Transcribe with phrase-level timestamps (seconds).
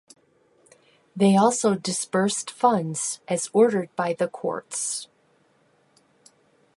[1.15, 5.07] They also disbursed funds as ordered by the courts.